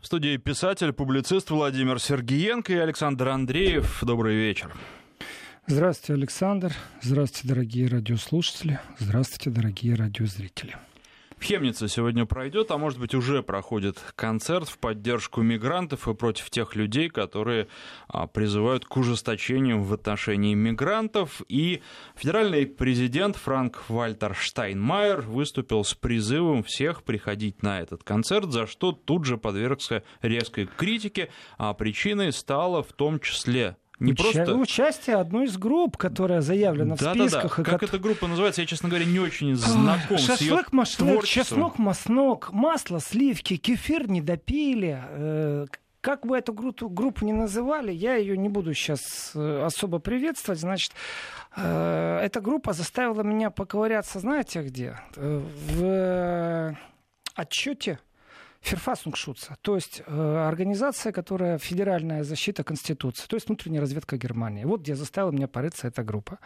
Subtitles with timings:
[0.00, 4.02] В студии писатель, публицист Владимир Сергиенко и Александр Андреев.
[4.02, 4.74] Добрый вечер.
[5.66, 6.72] Здравствуйте, Александр.
[7.02, 8.80] Здравствуйте, дорогие радиослушатели.
[8.98, 10.76] Здравствуйте, дорогие радиозрители.
[11.40, 16.50] В Хемнице сегодня пройдет, а может быть уже проходит концерт в поддержку мигрантов и против
[16.50, 17.66] тех людей, которые
[18.08, 21.40] а, призывают к ужесточению в отношении мигрантов.
[21.48, 21.80] И
[22.14, 28.92] федеральный президент Франк Вальтер Штайнмайер выступил с призывом всех приходить на этот концерт, за что
[28.92, 34.22] тут же подвергся резкой критике, а причиной стало в том числе не Уча...
[34.22, 34.54] просто...
[34.54, 37.58] Участие одной из групп, которая заявлена да, в списках.
[37.58, 37.70] Да, да.
[37.70, 41.78] Как эта группа называется, я, честно говоря, не очень знаком Шашлык, с ее машлык, чеснок,
[41.78, 44.98] маснок, масло, сливки, кефир не допили.
[45.06, 45.66] Э,
[46.00, 50.60] как бы эту группу, группу ни называли, я ее не буду сейчас э, особо приветствовать.
[50.60, 50.92] Значит,
[51.56, 54.98] э, эта группа заставила меня поковыряться, знаете где?
[55.14, 56.74] В
[57.34, 57.98] отчете
[58.60, 64.64] Ферфасунгшутца, то есть э, организация, которая федеральная защита Конституции, то есть внутренняя разведка Германии.
[64.64, 66.38] Вот где заставила меня порыться эта группа.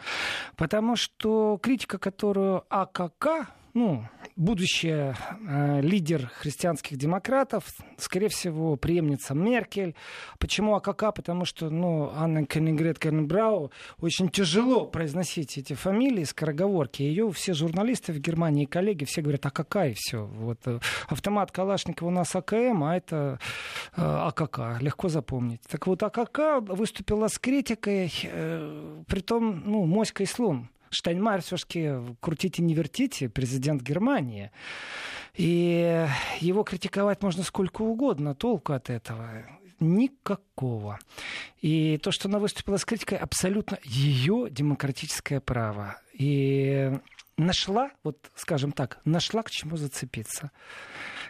[0.55, 7.63] Потому что критика, которую АКК ну, будущий э, лидер христианских демократов,
[7.97, 9.95] скорее всего, преемница Меркель.
[10.39, 11.13] Почему АКК?
[11.15, 17.01] Потому что, ну, Анна Кенигрет Кернбрау очень тяжело произносить эти фамилии, скороговорки.
[17.01, 20.25] Ее все журналисты в Германии коллеги все говорят АКК и все.
[20.25, 23.39] Вот э, автомат Калашникова у нас АКМ, а это
[23.95, 24.81] э, АКК.
[24.81, 25.61] Легко запомнить.
[25.69, 32.61] Так вот, АКК выступила с критикой, э, том, ну, моська и слон Штайнмайер все-таки крутите
[32.61, 34.51] не вертите, президент Германии.
[35.35, 36.07] И
[36.39, 39.45] его критиковать можно сколько угодно, толку от этого
[39.79, 40.99] никакого.
[41.61, 45.97] И то, что она выступила с критикой, абсолютно ее демократическое право.
[46.13, 46.91] И
[47.37, 50.51] нашла, вот скажем так, нашла к чему зацепиться.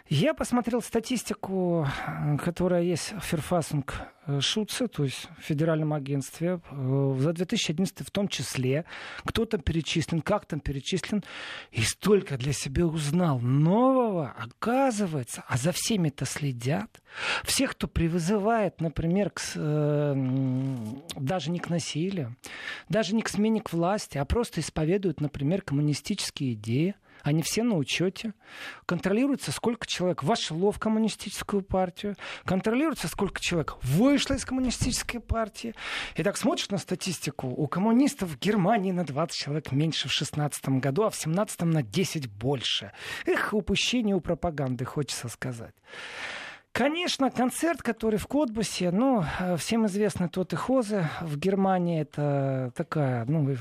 [0.08, 6.60] Я посмотрел статистику, э, которая есть в Ферфасунг Э, Шуце, то есть в федеральном агентстве,
[6.70, 8.84] э, за 2011 в том числе,
[9.24, 11.22] кто там перечислен, как там перечислен,
[11.70, 17.02] и столько для себя узнал нового, оказывается, а за всеми-то следят.
[17.44, 19.40] Всех, кто призывает, например, к,
[21.16, 22.36] даже не к насилию,
[22.88, 26.94] даже не к смене к власти, а просто исповедуют, например, коммунистические идеи,
[27.26, 28.34] они все на учете.
[28.86, 32.16] Контролируется, сколько человек вошло в коммунистическую партию.
[32.44, 35.74] Контролируется, сколько человек вышло из коммунистической партии.
[36.14, 37.48] И так смотришь на статистику.
[37.48, 41.82] У коммунистов в Германии на 20 человек меньше в 16 году, а в 17 на
[41.82, 42.92] 10 больше.
[43.26, 45.74] Эх, упущение у пропаганды, хочется сказать.
[46.70, 49.24] Конечно, концерт, который в Котбусе, ну,
[49.56, 53.56] всем известны тот и Хозы в Германии, это такая, ну,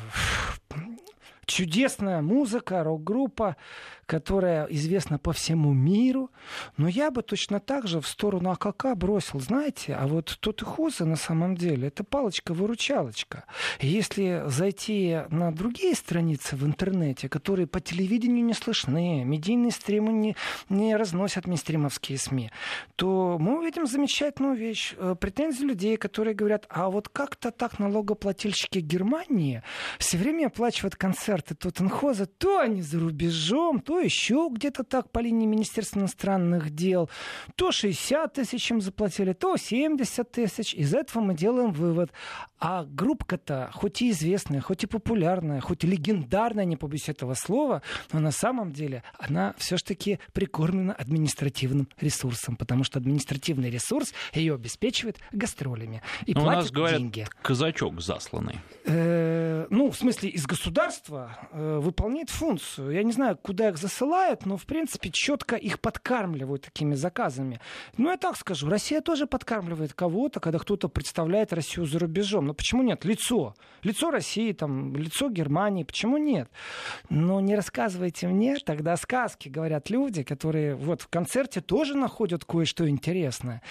[1.45, 3.55] чудесная музыка, рок-группа,
[4.05, 6.31] которая известна по всему миру.
[6.77, 10.65] Но я бы точно так же в сторону АКК бросил, знаете, а вот тот и
[10.65, 13.45] Хуза на самом деле это палочка-выручалочка.
[13.79, 20.35] Если зайти на другие страницы в интернете, которые по телевидению не слышны, медийные стримы не,
[20.69, 22.51] не разносят мейнстримовские СМИ,
[22.95, 24.93] то мы увидим замечательную вещь.
[24.97, 29.63] Э, претензии людей, которые говорят, а вот как-то так налогоплательщики Германии
[29.99, 35.45] все время оплачивают концерты Тоттенхоза, то они за рубежом, то еще где-то так по линии
[35.45, 37.09] Министерства иностранных дел,
[37.55, 40.73] то 60 тысяч им заплатили, то 70 тысяч.
[40.73, 42.11] Из этого мы делаем вывод.
[42.57, 47.81] А группка-то, хоть и известная, хоть и популярная, хоть и легендарная, не побоюсь этого слова,
[48.13, 55.19] но на самом деле она все-таки прикормлена административным ресурсом, потому что административный ресурс ее обеспечивает
[55.31, 57.27] гастролями и но платит у нас, говорят, деньги.
[57.41, 58.59] казачок засланный.
[58.85, 62.91] Э, ну, в смысле, из государства э, выполняет функцию.
[62.91, 67.59] Я не знаю, куда их засылают, но, в принципе, четко их подкармливают такими заказами.
[67.97, 72.47] Ну, я так скажу, Россия тоже подкармливает кого-то, когда кто-то представляет Россию за рубежом.
[72.47, 73.05] Но почему нет?
[73.05, 73.55] Лицо.
[73.83, 75.83] Лицо России, там, лицо Германии.
[75.83, 76.49] Почему нет?
[77.09, 82.87] Но не рассказывайте мне тогда сказки, говорят люди, которые вот в концерте тоже находят кое-что
[82.89, 83.61] интересное.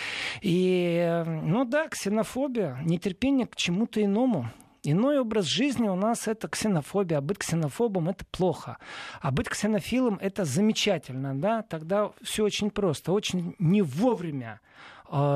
[0.43, 4.51] И, ну да, ксенофобия, нетерпение к чему-то иному.
[4.87, 8.77] Иной образ жизни у нас это ксенофобия, а быть ксенофобом это плохо.
[9.23, 11.63] А быть ксенофилом это замечательно, да?
[11.63, 14.61] Тогда все очень просто, очень не вовремя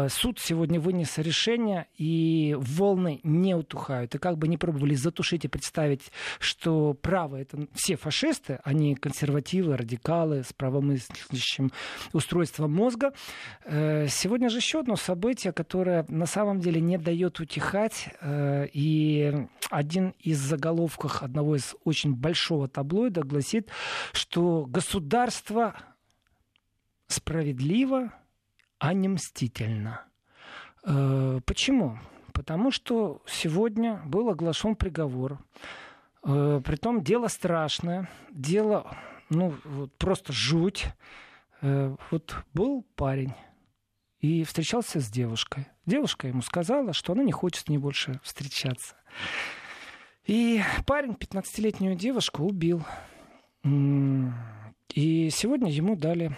[0.08, 4.14] суд сегодня вынес решение, и волны не утухают.
[4.14, 8.94] И как бы не пробовали затушить и представить, что право— это все фашисты, а не
[8.94, 11.70] консервативы, радикалы с правомыслящим
[12.12, 13.12] устройством мозга.
[13.64, 18.08] Э, сегодня же еще одно событие, которое на самом деле не дает утихать.
[18.20, 23.70] Э, и один из заголовков одного из очень большого таблоида гласит,
[24.12, 25.74] что государство
[27.06, 28.12] справедливо
[28.78, 30.04] а не мстительно.
[30.84, 31.98] Э, почему?
[32.32, 35.38] Потому что сегодня был оглашен приговор.
[36.24, 38.96] Э, притом дело страшное, дело
[39.28, 40.86] ну, вот просто жуть.
[41.60, 43.34] Э, вот был парень
[44.20, 45.66] и встречался с девушкой.
[45.86, 48.94] Девушка ему сказала, что она не хочет с ней больше встречаться.
[50.24, 52.84] И парень 15-летнюю девушку убил.
[53.64, 56.36] И сегодня ему дали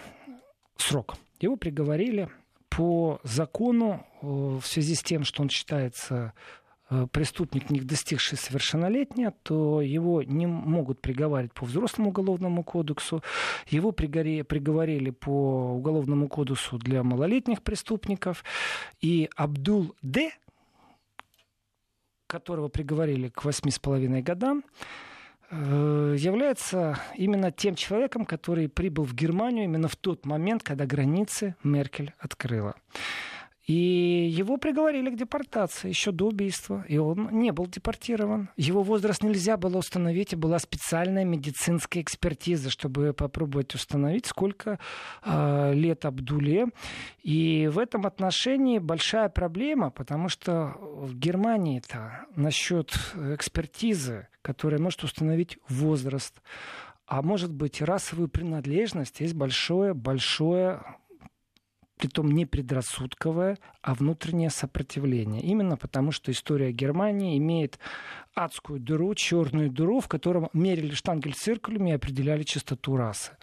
[0.77, 1.15] срок.
[1.41, 2.29] Его приговорили
[2.69, 6.33] по закону э, в связи с тем, что он считается
[6.89, 13.23] э, преступник, не достигший совершеннолетия, то его не могут приговаривать по взрослому уголовному кодексу.
[13.67, 18.43] Его приговорили по уголовному кодексу для малолетних преступников.
[19.01, 20.31] И Абдул Д,
[22.27, 24.63] которого приговорили к восьми с половиной годам,
[25.51, 32.13] является именно тем человеком, который прибыл в Германию именно в тот момент, когда границы Меркель
[32.19, 32.75] открыла.
[33.67, 38.49] И его приговорили к депортации еще до убийства, и он не был депортирован.
[38.57, 44.79] Его возраст нельзя было установить, и была специальная медицинская экспертиза, чтобы попробовать установить, сколько
[45.23, 46.65] э, лет Абдуле.
[47.21, 55.57] И в этом отношении большая проблема, потому что в Германии-то насчет экспертизы, которая может установить
[55.67, 56.41] возраст,
[57.05, 60.81] а может быть расовую принадлежность, есть большое-большое
[62.01, 65.41] притом не предрассудковое, а внутреннее сопротивление.
[65.43, 67.77] Именно потому, что история Германии имеет
[68.33, 73.37] адскую дыру, черную дыру, в котором мерили штангель-циркулями и определяли чистоту расы.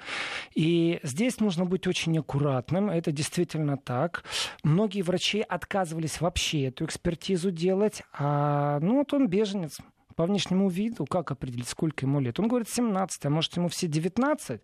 [0.56, 2.90] И здесь нужно быть очень аккуратным.
[2.90, 4.24] Это действительно так.
[4.64, 8.02] Многие врачи отказывались вообще эту экспертизу делать.
[8.12, 9.78] А ну вот он беженец
[10.18, 12.40] по внешнему виду, как определить, сколько ему лет?
[12.40, 14.60] Он говорит 17, а может ему все 19.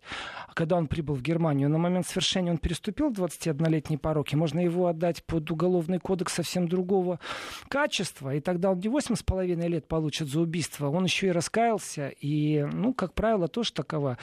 [0.47, 4.59] А когда он прибыл в Германию, на момент совершения он переступил 21-летний порог, и можно
[4.59, 7.21] его отдать под уголовный кодекс совсем другого
[7.69, 12.67] качества, и тогда он не 8,5 лет получит за убийство, он еще и раскаялся, и,
[12.73, 14.17] ну, как правило, тоже такова,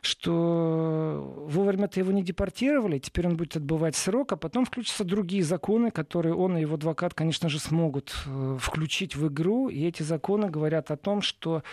[0.00, 5.90] что вовремя-то его не депортировали, теперь он будет отбывать срок, а потом включатся другие законы,
[5.90, 10.48] которые он и его адвокат, конечно же, смогут э, включить в игру, и эти законы
[10.48, 11.64] говорят говорят о том, что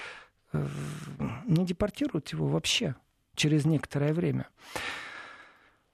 [0.54, 0.68] э,
[1.46, 2.96] не депортируют его вообще
[3.36, 4.48] через некоторое время.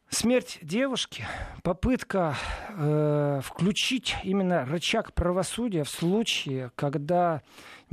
[0.10, 1.26] Смерть девушки,
[1.64, 2.36] попытка
[2.70, 7.42] э, включить именно рычаг правосудия в случае, когда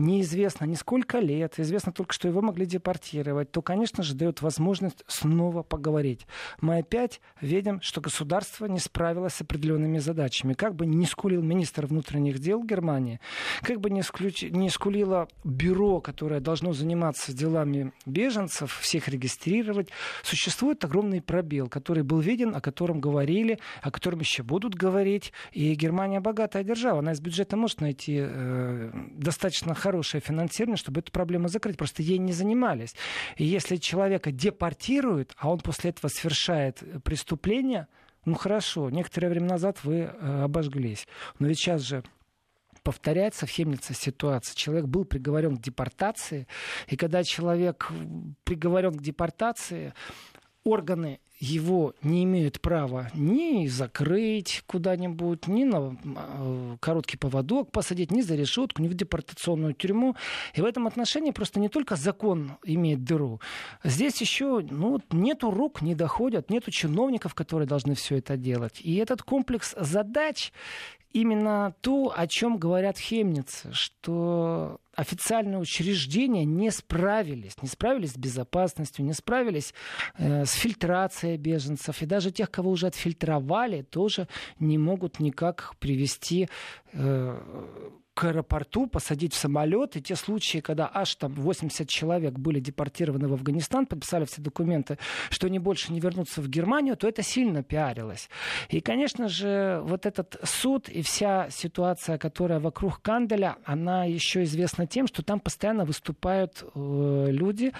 [0.00, 5.04] неизвестно ни сколько лет, известно только, что его могли депортировать, то, конечно же, дает возможность
[5.06, 6.26] снова поговорить.
[6.60, 10.54] Мы опять видим, что государство не справилось с определенными задачами.
[10.54, 13.20] Как бы не скулил министр внутренних дел Германии,
[13.62, 14.42] как бы не, сключ...
[14.42, 19.88] не скулило бюро, которое должно заниматься делами беженцев, всех регистрировать,
[20.22, 25.32] существует огромный пробел, который был виден, о котором говорили, о котором еще будут говорить.
[25.52, 31.10] И Германия богатая держава, она из бюджета может найти э, достаточно хорошее финансирование, чтобы эту
[31.10, 31.76] проблему закрыть.
[31.76, 32.94] Просто ей не занимались.
[33.36, 37.88] И если человека депортируют, а он после этого совершает преступление,
[38.24, 41.08] ну хорошо, некоторое время назад вы э, обожглись.
[41.40, 42.04] Но ведь сейчас же
[42.84, 44.54] повторяется в Хемнице ситуация.
[44.54, 46.46] Человек был приговорен к депортации,
[46.86, 47.90] и когда человек
[48.44, 49.92] приговорен к депортации,
[50.64, 58.20] органы его не имеют права ни закрыть куда-нибудь, ни на э, короткий поводок посадить, ни
[58.20, 60.16] за решетку, ни в депортационную тюрьму.
[60.54, 63.40] И в этом отношении просто не только закон имеет дыру.
[63.82, 68.80] Здесь еще ну, нету рук, не доходят, нету чиновников, которые должны все это делать.
[68.82, 70.52] И этот комплекс задач
[71.12, 79.04] именно то, о чем говорят хемницы, что официальные учреждения не справились, не справились с безопасностью,
[79.04, 79.74] не справились
[80.18, 84.28] э, с фильтрацией беженцев, и даже тех, кого уже отфильтровали, тоже
[84.58, 86.48] не могут никак привести
[86.92, 87.49] э,
[88.20, 89.96] к аэропорту, посадить в самолет.
[89.96, 94.98] И те случаи, когда аж там 80 человек были депортированы в Афганистан, подписали все документы,
[95.30, 98.28] что они больше не вернутся в Германию, то это сильно пиарилось.
[98.68, 104.86] И, конечно же, вот этот суд и вся ситуация, которая вокруг Канделя, она еще известна
[104.86, 107.72] тем, что там постоянно выступают э, люди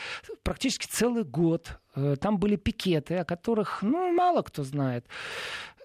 [0.43, 1.79] практически целый год.
[1.95, 5.07] Э, там были пикеты, о которых ну, мало кто знает.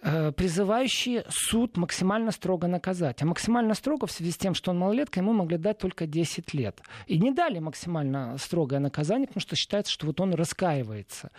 [0.08, 3.24] Э, призывающие суд максимально строго наказать.
[3.24, 6.54] А максимально строго в связи с тем, что он малолетка, ему могли дать только 10
[6.54, 6.80] лет.
[7.08, 11.32] И не дали максимально строгое наказание, потому что считается, что вот он раскаивается.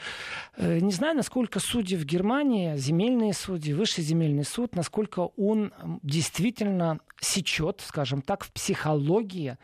[0.56, 6.98] Э, не знаю, насколько судьи в Германии, земельные судьи, высший земельный суд, насколько он действительно
[7.20, 9.58] сечет, скажем так, в психологии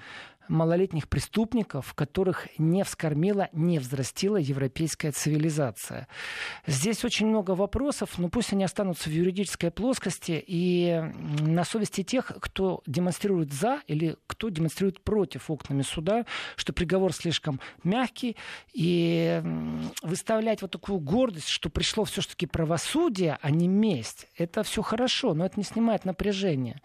[0.52, 6.06] малолетних преступников, которых не вскормила, не взрастила европейская цивилизация.
[6.66, 11.02] Здесь очень много вопросов, но пусть они останутся в юридической плоскости и
[11.40, 17.60] на совести тех, кто демонстрирует за или кто демонстрирует против окнами суда, что приговор слишком
[17.82, 18.36] мягкий,
[18.72, 19.42] и
[20.02, 25.46] выставлять вот такую гордость, что пришло все-таки правосудие, а не месть, это все хорошо, но
[25.46, 26.80] это не снимает напряжение.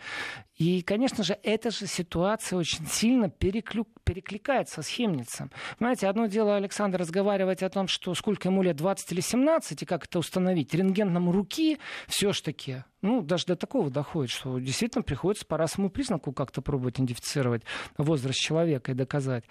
[0.55, 3.29] И, конечно же, эта же ситуация очень сильно
[3.61, 3.87] переклю...
[4.03, 5.51] перекликается с Хемницем.
[5.79, 9.85] Знаете, одно дело, Александр, разговаривать о том, что сколько ему лет, 20 или 17, и
[9.85, 10.73] как это установить.
[10.73, 16.61] Рентгеном руки все-таки, ну, даже до такого доходит, что действительно приходится по расовому признаку как-то
[16.61, 17.63] пробовать идентифицировать
[17.97, 19.43] возраст человека и доказать.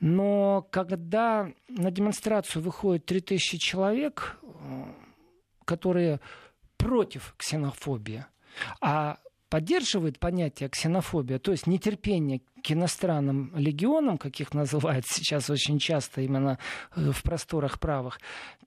[0.00, 4.84] Но когда на демонстрацию выходит 3000 человек, э,
[5.64, 6.20] которые
[6.76, 8.26] против ксенофобии,
[8.80, 9.18] а
[9.52, 16.58] поддерживает понятие ксенофобия, то есть нетерпение к иностранным легионам, каких называют сейчас очень часто именно
[16.96, 18.18] э, в просторах правых,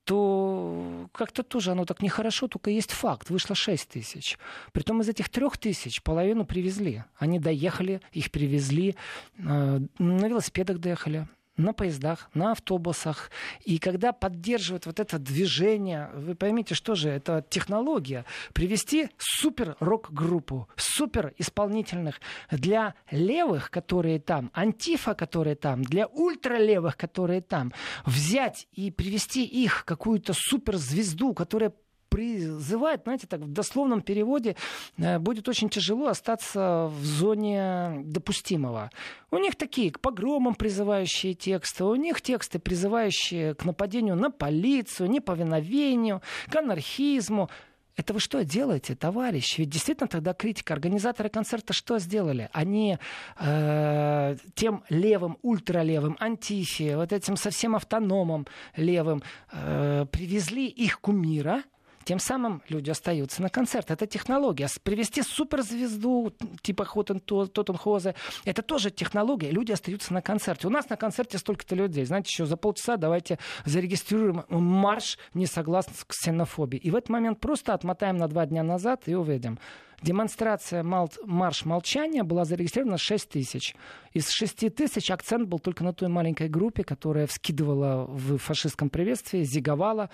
[0.04, 3.32] то как-то тоже оно так нехорошо, только есть факт.
[3.32, 4.38] Вышло 6 тысяч.
[4.74, 7.04] Притом из этих трех тысяч половину привезли.
[7.18, 8.96] Они доехали, их привезли,
[9.39, 11.27] э, на велосипедах доехали,
[11.58, 13.32] на поездах, на автобусах.
[13.64, 18.26] И когда поддерживают вот это движение, вы поймите, что же, это технология.
[18.54, 22.20] Привести супер рок-группу, супер исполнительных
[22.52, 27.74] для левых, которые там, антифа, которые там, для ультралевых, которые там,
[28.06, 31.74] взять и привести их какую-то суперзвезду, которая
[32.10, 34.56] призывает, знаете, так в дословном переводе
[34.98, 38.90] э, будет очень тяжело остаться в зоне допустимого.
[39.32, 45.10] У них такие к погромам призывающие тексты, у них тексты, призывающие к нападению на полицию,
[45.10, 47.50] неповиновению, к анархизму.
[47.98, 49.58] Это вы что делаете, товарищ?
[49.58, 50.74] Ведь действительно тогда критика.
[50.74, 52.50] Организаторы концерта что сделали?
[52.52, 52.98] Они
[53.40, 61.64] э, тем левым, ультралевым, антифи, вот этим совсем автономом левым э, привезли их кумира–
[62.06, 63.92] тем самым люди остаются на концерт.
[63.92, 64.68] Это технология.
[64.84, 69.52] Привести суперзвезду типа Хотен Тоттенхозе, это тоже технология.
[69.52, 70.68] Люди остаются на концерте.
[70.68, 72.06] У нас на концерте столько-то людей.
[72.06, 76.82] Знаете, еще за полчаса давайте зарегистрируем марш несогласных с ксенофобией.
[76.84, 79.60] И в этот момент просто отмотаем на два дня назад и увидим.
[80.02, 81.10] Демонстрация мал...
[81.24, 83.75] «Марш молчания» была зарегистрирована 6 тысяч.
[84.14, 89.44] Из 6 тысяч акцент был только на той маленькой группе, которая вскидывала в фашистском приветствии,
[89.44, 90.10] зиговала.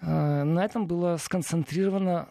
[0.00, 2.28] Э, на этом было сконцентрировано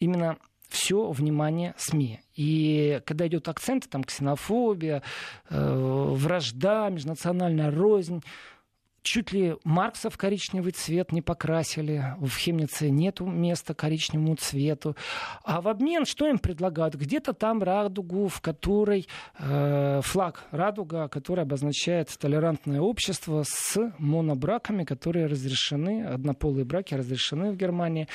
[0.00, 0.36] именно
[0.68, 2.20] все внимание СМИ.
[2.34, 5.02] И когда идет акцент, там ксенофобия,
[5.48, 8.22] э, вражда, межнациональная рознь,
[9.06, 12.16] чуть ли Маркса в коричневый цвет не покрасили.
[12.18, 14.96] В Хемнице нету места коричневому цвету.
[15.44, 16.96] А в обмен что им предлагают?
[16.96, 19.06] Где-то там радугу, в которой
[19.38, 27.56] э, флаг радуга, который обозначает толерантное общество с монобраками, которые разрешены, однополые браки разрешены в
[27.56, 28.08] Германии,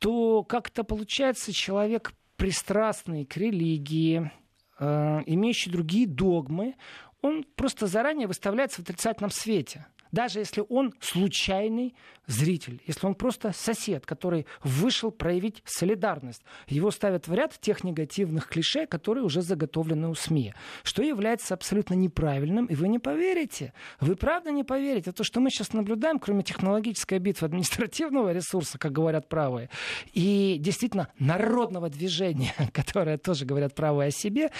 [0.00, 4.32] то как-то получается человек пристрастный к религии,
[4.80, 6.74] э, имеющий другие догмы,
[7.22, 11.94] он просто заранее выставляется в отрицательном свете даже если он случайный
[12.26, 16.42] зритель, если он просто сосед, который вышел проявить солидарность.
[16.66, 21.94] Его ставят в ряд тех негативных клише, которые уже заготовлены у СМИ, что является абсолютно
[21.94, 23.72] неправильным, и вы не поверите.
[24.00, 25.12] Вы правда не поверите.
[25.12, 29.70] То, что мы сейчас наблюдаем, кроме технологической битвы административного ресурса, как говорят правые,
[30.12, 34.50] и действительно народного движения, которое тоже говорят правые о себе,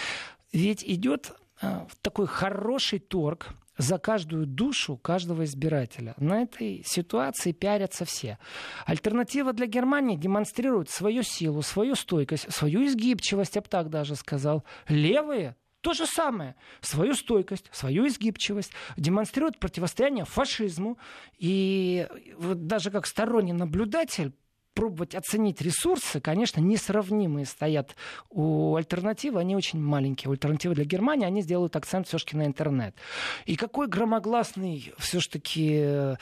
[0.53, 3.49] ведь идет а, такой хороший торг
[3.79, 6.15] за каждую душу каждого избирателя.
[6.19, 8.39] На этой ситуации пиарятся все.
[8.87, 14.65] Альтернатива для Германии демонстрирует свою силу, свою стойкость, свою изгибчивость, я бы так даже сказал.
[14.89, 15.57] Левые
[15.87, 16.57] то же самое.
[16.81, 20.99] Свою стойкость, свою изгибчивость демонстрируют противостояние фашизму.
[21.39, 24.33] И вот даже как сторонний наблюдатель
[24.77, 27.97] пробовать оценить ресурсы, конечно, несравнимые стоят
[28.29, 30.31] у альтернативы, они очень маленькие.
[30.31, 32.95] Альтернативы для Германии они сделают акцент все-таки на интернет.
[33.47, 36.17] И какой громогласный все-таки э,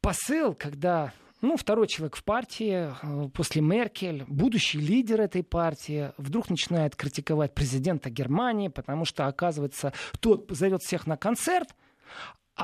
[0.00, 6.48] посыл, когда ну, второй человек в партии, э, после Меркель, будущий лидер этой партии, вдруг
[6.48, 11.74] начинает критиковать президента Германии, потому что, оказывается, тот зовет всех на концерт,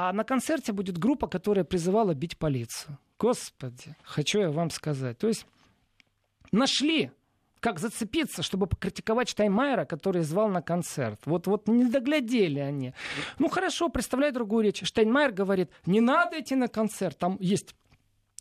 [0.01, 2.99] а на концерте будет группа, которая призывала бить полицию.
[3.19, 5.19] Господи, хочу я вам сказать.
[5.19, 5.45] То есть
[6.53, 7.11] нашли
[7.59, 11.19] как зацепиться, чтобы покритиковать Штайнмайера, который звал на концерт.
[11.25, 12.95] Вот, вот не доглядели они.
[13.41, 14.85] Ну хорошо, представляй другую речь.
[14.85, 17.75] Штайнмайер говорит, не надо идти на концерт, там есть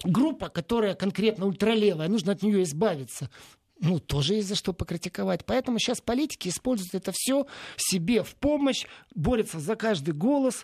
[0.03, 3.31] группа, которая конкретно ультралевая, нужно от нее избавиться.
[3.79, 5.43] ну, тоже есть за что покритиковать.
[5.43, 7.47] Поэтому сейчас политики используют это все
[7.77, 8.85] себе в помощь,
[9.15, 10.63] борются за каждый голос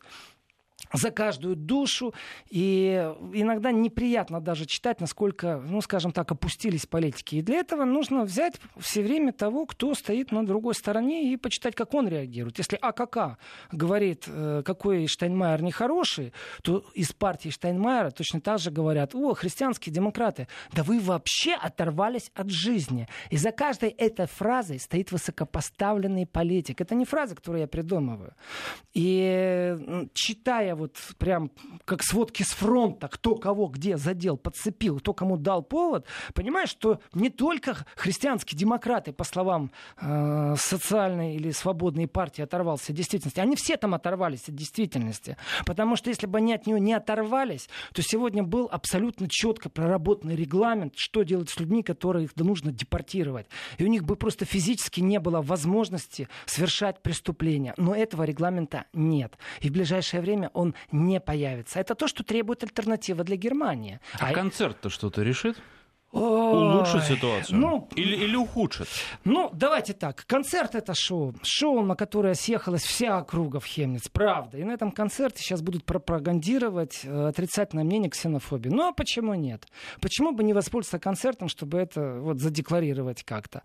[0.92, 2.14] за каждую душу.
[2.50, 7.36] И иногда неприятно даже читать, насколько, ну, скажем так, опустились политики.
[7.36, 11.76] И для этого нужно взять все время того, кто стоит на другой стороне, и почитать,
[11.76, 12.58] как он реагирует.
[12.58, 13.38] Если АКК
[13.72, 19.94] говорит, э, какой Штайнмайер нехороший, то из партии Штайнмайера точно так же говорят, о, христианские
[19.94, 23.08] демократы, да вы вообще оторвались от жизни.
[23.30, 26.82] И за каждой этой фразой стоит высокопоставленный политик.
[26.82, 28.34] Это не фраза, которую я придумываю.
[28.94, 31.52] И читая вот прям
[31.86, 37.00] как сводки с фронта, кто кого где задел, подцепил, кто кому дал повод, понимаешь, что
[37.14, 43.56] не только христианские демократы, по словам э, социальной или свободной партии, оторвался от действительности, они
[43.56, 45.38] все там оторвались от действительности.
[45.66, 50.36] Потому что если бы они от нее не оторвались, то сегодня был абсолютно четко проработанный
[50.36, 53.48] регламент, что делать с людьми, которых нужно депортировать.
[53.78, 57.74] И у них бы просто физически не было возможности совершать преступления.
[57.78, 59.38] Но этого регламента нет.
[59.62, 61.80] И в ближайшее время он он не появится.
[61.80, 64.00] Это то, что требует альтернатива для Германии.
[64.20, 65.58] А, а концерт-то что-то решит?
[66.14, 67.58] Улучшит ситуацию?
[67.58, 68.88] Ну, или, или ухудшит?
[69.24, 70.26] Ну, давайте так.
[70.28, 71.34] Концерт— это шоу.
[71.42, 74.10] Шоу, на которое съехалась вся округа в Хемниц.
[74.10, 74.60] Правда.
[74.60, 78.70] И на этом концерте сейчас будут пропагандировать э, отрицательное мнение ксенофобии.
[78.70, 79.66] Ну, а почему нет?
[80.02, 83.64] Почему бы не воспользоваться концертом, чтобы это вот задекларировать как-то?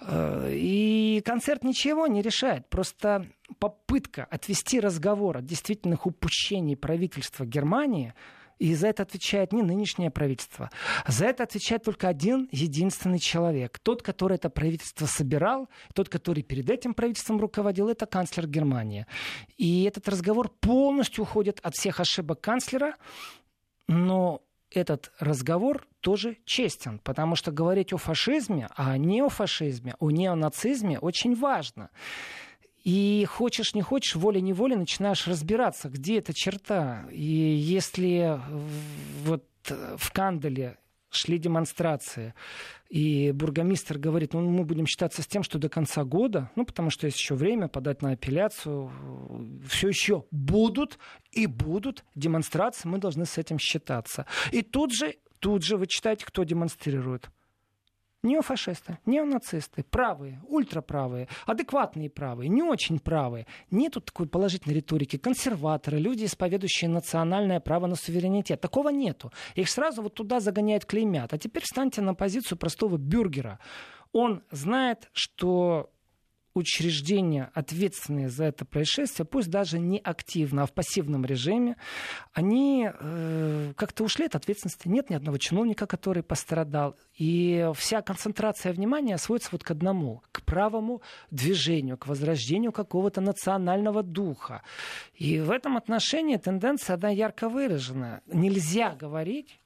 [0.00, 2.66] Э, и концерт ничего не решает.
[2.70, 3.26] Просто
[3.58, 8.14] попытка отвести разговор от действительных упущений правительства Германии—
[8.60, 10.70] и за это отвечает не нынешнее правительство.
[11.08, 13.78] За это отвечает только один единственный человек.
[13.82, 19.06] Тот, который это правительство собирал, тот, который перед этим правительством руководил, это канцлер Германии.
[19.56, 22.96] И этот разговор полностью уходит от всех ошибок канцлера,
[23.88, 30.10] но этот разговор тоже честен, потому что говорить о фашизме, а не о фашизме, о
[30.10, 31.88] неонацизме очень важно.
[32.84, 37.06] И хочешь, не хочешь, волей-неволей начинаешь разбираться, где эта черта.
[37.10, 38.40] И если
[39.24, 40.78] вот в Кандале
[41.10, 42.34] шли демонстрации,
[42.88, 46.90] и бургомистр говорит, ну, мы будем считаться с тем, что до конца года, ну, потому
[46.90, 48.90] что есть еще время подать на апелляцию,
[49.68, 50.98] все еще будут
[51.32, 54.26] и будут демонстрации, мы должны с этим считаться.
[54.52, 57.30] И тут же, тут же вы читаете, кто демонстрирует
[58.22, 63.46] неофашисты, неонацисты, правые, ультраправые, адекватные правые, не очень правые.
[63.70, 65.16] Нету такой положительной риторики.
[65.16, 68.60] Консерваторы, люди, исповедующие национальное право на суверенитет.
[68.60, 69.32] Такого нету.
[69.54, 71.32] Их сразу вот туда загоняют, клеймят.
[71.32, 73.58] А теперь встаньте на позицию простого бюргера.
[74.12, 75.90] Он знает, что
[76.60, 81.76] учреждения, ответственные за это происшествие, пусть даже не активно, а в пассивном режиме,
[82.32, 84.88] они э, как-то ушли от ответственности.
[84.88, 86.96] Нет ни одного чиновника, который пострадал.
[87.16, 94.02] И вся концентрация внимания сводится вот к одному, к правому движению, к возрождению какого-то национального
[94.02, 94.62] духа.
[95.14, 98.22] И в этом отношении тенденция, одна ярко выражена.
[98.26, 99.60] Нельзя говорить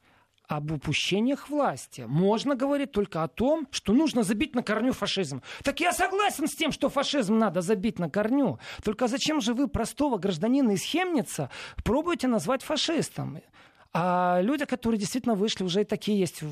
[0.49, 2.05] об упущениях власти.
[2.07, 5.43] Можно говорить только о том, что нужно забить на корню фашизм.
[5.63, 8.59] Так я согласен с тем, что фашизм надо забить на корню.
[8.83, 11.51] Только зачем же вы простого гражданина из Хемница
[11.83, 13.41] пробуете назвать фашистом?
[13.97, 16.43] А люди, которые действительно вышли, уже и такие есть.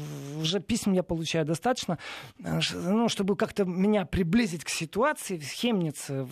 [0.40, 1.98] Уже писем я получаю достаточно,
[2.38, 6.28] э, ну, чтобы как-то меня приблизить к ситуации в Хемнице.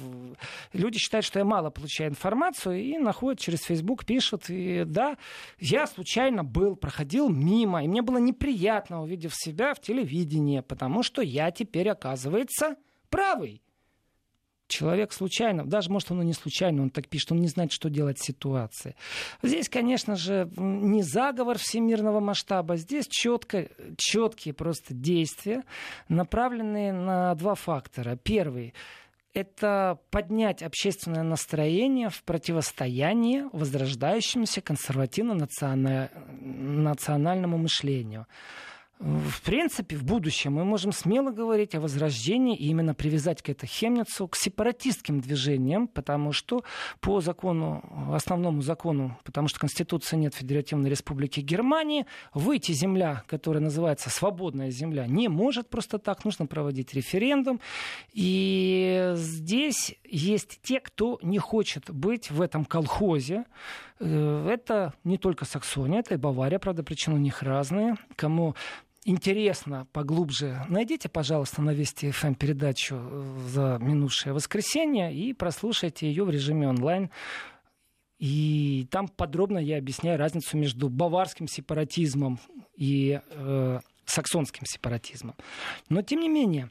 [0.73, 4.45] Люди считают, что я мало получаю информацию и находят через Facebook, пишут.
[4.51, 5.17] И да,
[5.59, 11.23] я случайно был, проходил мимо, и мне было неприятно, увидев себя в телевидении, потому что
[11.23, 12.77] я теперь, оказывается,
[13.09, 13.63] правый
[14.71, 17.91] человек случайно, даже может он и не случайно, он так пишет, он не знает, что
[17.91, 18.95] делать в ситуации.
[19.43, 25.65] Здесь, конечно же, не заговор всемирного масштаба, здесь четко, четкие просто действия,
[26.09, 28.17] направленные на два фактора.
[28.17, 28.75] Первый
[29.33, 38.27] это поднять общественное настроение в противостоянии возрождающемуся консервативно-национальному мышлению
[39.01, 43.67] в принципе, в будущем мы можем смело говорить о возрождении и именно привязать к этой
[43.67, 46.65] Хемницу к сепаратистским движениям, потому что
[47.01, 47.83] по закону,
[48.13, 55.07] основному закону, потому что Конституции нет Федеративной Республики Германии, выйти земля, которая называется свободная земля,
[55.07, 57.59] не может просто так, нужно проводить референдум.
[58.13, 63.47] И здесь есть те, кто не хочет быть в этом колхозе.
[63.99, 67.97] Э, это не только Саксония, это и Бавария, правда, причины у них разные.
[68.15, 68.55] Кому
[69.05, 76.25] интересно поглубже, найдите, пожалуйста, на Вести ФМ передачу э, за минувшее воскресенье и прослушайте ее
[76.25, 77.11] в режиме онлайн.
[78.19, 82.39] И там подробно я объясняю разницу между баварским сепаратизмом
[82.77, 85.37] и э, саксонским сепаратизмом.
[85.89, 86.71] Но, тем не менее,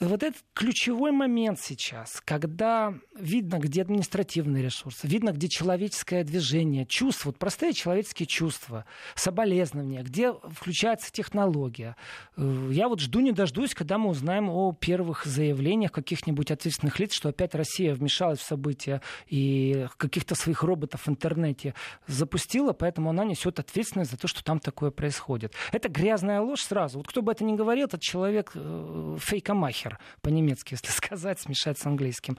[0.00, 7.30] вот этот ключевой момент сейчас, когда видно, где административный ресурс, видно, где человеческое движение, чувства,
[7.30, 11.96] вот простые человеческие чувства, соболезнования, где включается технология.
[12.36, 17.14] Э, я вот жду не дождусь, когда мы узнаем о первых заявлениях каких-нибудь ответственных лиц,
[17.14, 21.72] что опять Россия вмешалась в события и каких-то своих роботов в интернете
[22.06, 25.54] запустила, поэтому она несет ответственность за то, что там такое происходит.
[25.72, 26.98] Это грязная ложь сразу.
[26.98, 31.78] Вот кто бы это ни говорил, этот человек э, фейкомахер нахер, по-немецки, если сказать, смешать
[31.78, 32.38] с английским.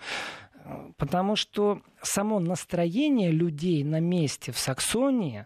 [0.97, 5.45] Потому что само настроение людей на месте в Саксонии,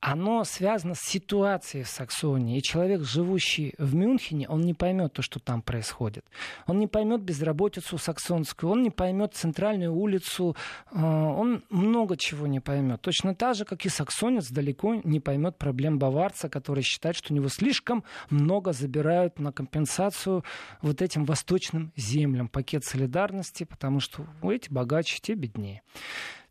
[0.00, 2.56] оно связано с ситуацией в Саксонии.
[2.56, 6.24] И человек, живущий в Мюнхене, он не поймет то, что там происходит.
[6.66, 10.56] Он не поймет безработицу саксонскую, он не поймет центральную улицу,
[10.90, 13.02] э, он много чего не поймет.
[13.02, 17.36] Точно так же, как и саксонец далеко не поймет проблем баварца, который считает, что у
[17.36, 20.44] него слишком много забирают на компенсацию
[20.80, 22.48] вот этим восточным землям.
[22.48, 24.26] Пакет солидарности, потому что
[24.60, 25.82] эти богаче, те беднее.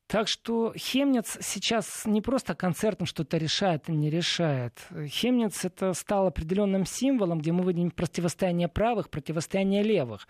[0.10, 4.74] Так что Хемниц сейчас не просто концертом что-то решает и не решает.
[4.90, 10.28] Хемниц это стал определенным символом, где мы видим противостояние правых, противостояние левых.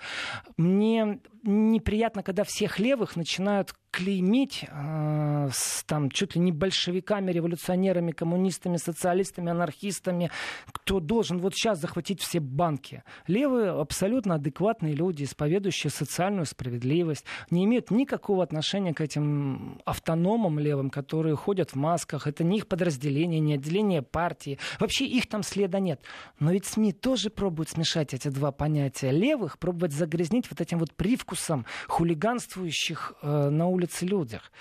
[0.58, 8.12] Мне неприятно, когда всех левых начинают клеймить э, с там чуть ли не большевиками, революционерами,
[8.12, 10.30] коммунистами, социалистами, анархистами,
[10.72, 13.04] кто должен вот сейчас захватить все банки.
[13.28, 20.90] Левые абсолютно адекватные люди, исповедующие социальную справедливость, не имеют никакого отношения к этим автономам левым,
[20.90, 22.28] которые ходят в масках.
[22.28, 24.60] Это не их подразделение, не отделение партии.
[24.80, 26.02] Вообще их там следа нет.
[26.40, 29.12] Но ведь СМИ тоже пробуют смешать эти два понятия.
[29.12, 34.52] Левых пробовать загрязнить вот этим вот привкусом хулиганствующих э, на улице улице людях.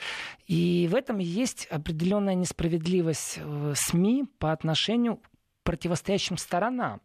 [0.46, 5.20] И в этом есть определенная несправедливость э, СМИ по отношению
[5.68, 7.02] противостоящим сторонам.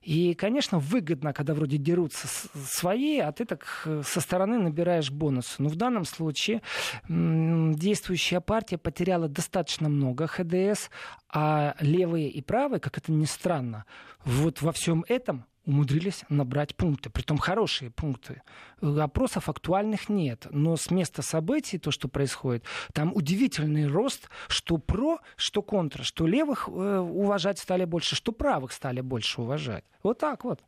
[0.00, 2.26] И, конечно, выгодно, когда вроде дерутся
[2.66, 5.62] свои, а ты так э, со стороны набираешь бонусы.
[5.62, 6.62] Но в данном случае
[7.08, 10.88] действующая партия потеряла достаточно много ХДС,
[11.28, 13.84] а левые и правые, как это ни странно,
[14.24, 18.42] вот во всем этом умудрились набрать пункты, притом хорошие пункты.
[18.80, 25.18] Опросов актуальных нет, но с места событий, то, что происходит, там удивительный рост, что про,
[25.36, 29.84] что контра, что левых э, уважать стали больше, что правых стали больше уважать.
[30.02, 30.60] Вот так вот.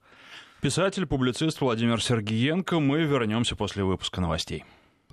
[0.61, 2.80] Писатель, публицист Владимир Сергиенко.
[2.80, 4.64] Мы вернемся после выпуска новостей.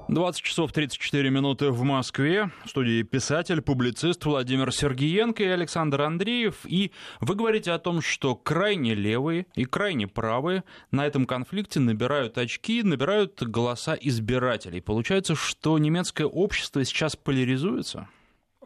[0.08, 2.52] 20 часов 34 минуты в Москве.
[2.64, 6.60] В студии писатель, публицист Владимир Сергиенко и Александр Андреев.
[6.66, 6.92] И
[7.22, 12.84] вы говорите о том, что крайне левые и крайне правые на этом конфликте набирают очки,
[12.84, 14.80] набирают голоса избирателей.
[14.80, 18.08] Получается, что немецкое общество сейчас поляризуется?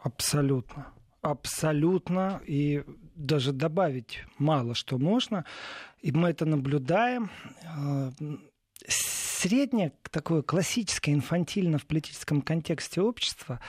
[0.02, 0.88] Абсолютно.
[1.22, 2.42] Абсолютно.
[2.46, 5.46] И даже добавить мало что можно.
[6.02, 7.30] И мы это наблюдаем
[7.64, 8.10] э,
[9.40, 13.60] среднее такое классическое инфантильно в политическом контексте общество,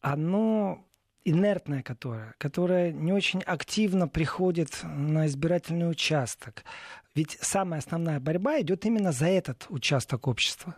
[0.00, 0.84] оно
[1.24, 6.64] инертное которое, которое не очень активно приходит на избирательный участок.
[7.14, 10.76] Ведь самая основная борьба идет именно за этот участок общества.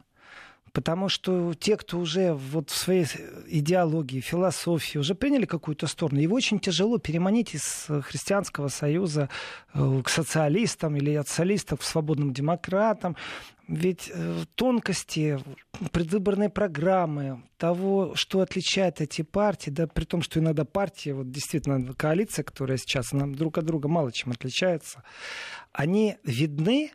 [0.73, 3.07] Потому что те, кто уже вот в своей
[3.47, 9.29] идеологии, философии уже приняли какую-то сторону, его очень тяжело переманить из Христианского Союза
[9.75, 13.17] э, к социалистам или от социалистов к свободным демократам.
[13.68, 15.38] Ведь э, тонкости
[15.92, 21.92] предвыборной программы, того, что отличает эти партии, да, при том, что иногда партии, вот действительно
[21.92, 25.02] коалиция, которая сейчас, она друг от друга мало чем отличается,
[25.72, 26.92] они видны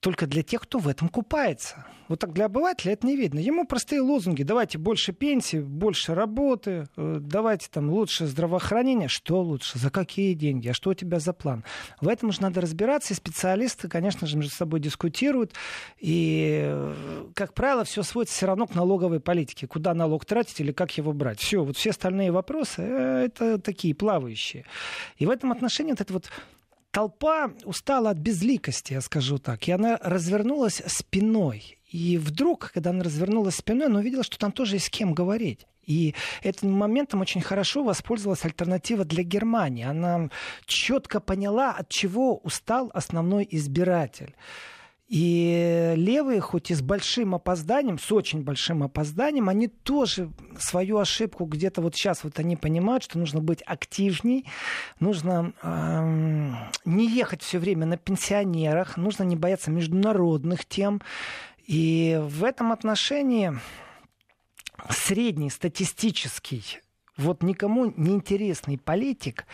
[0.00, 1.84] только для тех, кто в этом купается.
[2.08, 3.38] Вот так для обывателя это не видно.
[3.38, 4.42] Ему простые лозунги.
[4.42, 9.08] Давайте больше пенсии, больше работы, э, давайте там лучше здравоохранение.
[9.08, 9.78] Что лучше?
[9.78, 10.68] За какие деньги?
[10.68, 11.64] А что у тебя за план?
[12.00, 15.52] В этом же надо разбираться, и специалисты, конечно же, между собой дискутируют.
[15.98, 19.68] И, э, как правило, все сводится все равно к налоговой политике.
[19.68, 21.38] Куда налог тратить или как его брать?
[21.38, 24.64] Все, вот все остальные вопросы, э, это такие плавающие.
[25.18, 26.30] И в этом отношении вот это вот
[26.90, 31.78] толпа устала от безликости, я скажу так, и она развернулась спиной.
[31.90, 35.66] И вдруг, когда она развернулась спиной, она увидела, что там тоже есть с кем говорить.
[35.86, 39.84] И этим моментом очень хорошо воспользовалась альтернатива для Германии.
[39.84, 40.30] Она
[40.66, 44.34] четко поняла, от чего устал основной избиратель.
[45.10, 51.46] И левые, хоть и с большим опозданием, с очень большим опозданием, они тоже свою ошибку
[51.46, 54.46] где-то вот сейчас вот они понимают, что нужно быть активней,
[55.00, 61.02] нужно эм, не ехать все время на пенсионерах, нужно не бояться международных тем.
[61.66, 63.58] И в этом отношении
[64.90, 66.78] средний статистический,
[67.16, 69.44] вот никому не интересный политик,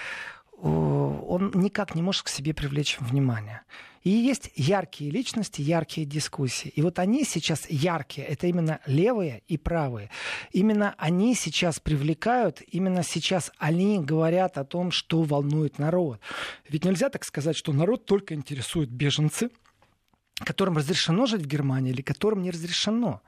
[0.60, 3.62] он никак не может к себе привлечь внимание.
[4.06, 6.68] И есть яркие личности, яркие дискуссии.
[6.76, 10.10] И вот они сейчас яркие, это именно левые и правые.
[10.52, 16.20] Именно они сейчас привлекают, именно сейчас они говорят о том, что волнует народ.
[16.68, 19.50] Ведь нельзя так сказать, что народ только интересует беженцы,
[20.44, 23.22] которым разрешено жить в Германии или которым не разрешено.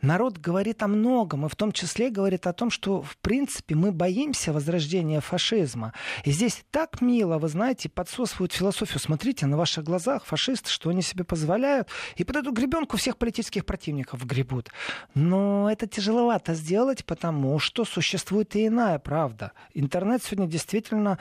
[0.00, 3.90] Народ говорит о многом, и в том числе говорит о том, что, в принципе, мы
[3.90, 5.92] боимся возрождения фашизма.
[6.24, 9.00] И здесь так мило, вы знаете, подсосывают философию.
[9.00, 11.88] Смотрите, на ваших глазах фашисты, что они себе позволяют.
[12.16, 14.70] И под эту гребенку всех политических противников гребут.
[15.14, 19.52] Но это тяжеловато сделать, потому что существует и иная правда.
[19.72, 21.18] Интернет сегодня действительно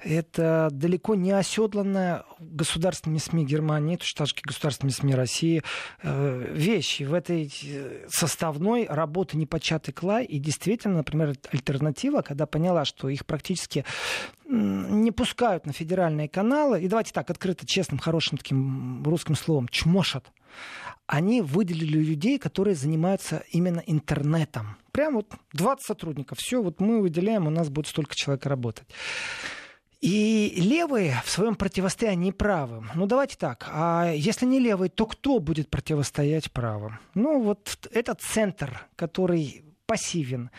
[0.00, 5.62] это далеко не оседланная государственными СМИ Германии, точно так же, как государственными СМИ России,
[6.02, 7.04] э, вещи.
[7.04, 7.52] В этой
[8.08, 10.24] составной работы непочатый клай.
[10.24, 13.84] И действительно, например, альтернатива, когда поняла, что их практически
[14.46, 20.26] не пускают на федеральные каналы, и давайте так, открыто, честным, хорошим таким русским словом, чмошат,
[21.06, 24.76] они выделили людей, которые занимаются именно интернетом.
[24.92, 26.38] Прям вот 20 сотрудников.
[26.38, 28.86] Все, вот мы выделяем, у нас будет столько человек работать.
[30.00, 32.90] И левые в своем противостоянии правым.
[32.94, 33.66] Ну, давайте так.
[33.70, 36.98] А если не левые, то кто будет противостоять правым?
[37.14, 40.50] Ну, вот этот центр, который пассивен,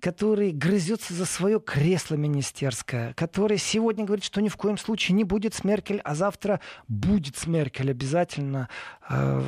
[0.00, 5.24] который грызется за свое кресло министерское, который сегодня говорит, что ни в коем случае не
[5.24, 8.68] будет с Меркель, а завтра будет с Меркель обязательно
[9.08, 9.42] э,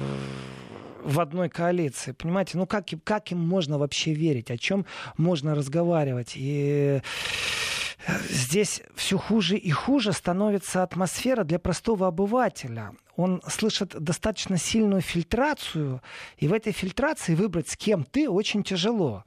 [1.02, 2.12] в одной коалиции.
[2.12, 6.32] Понимаете, ну как, как им можно вообще верить, о чем можно разговаривать?
[6.34, 7.00] И
[8.28, 12.92] здесь все хуже и хуже становится атмосфера для простого обывателя.
[13.16, 16.02] Он слышит достаточно сильную фильтрацию,
[16.38, 19.24] и в этой фильтрации выбрать, с кем ты, очень тяжело.